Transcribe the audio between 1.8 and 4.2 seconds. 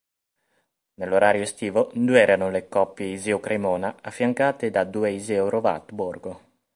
due erano le coppie Iseo-Cremona